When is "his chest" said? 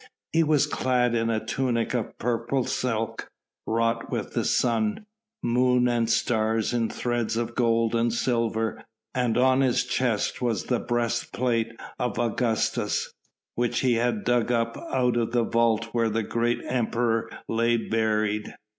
9.61-10.41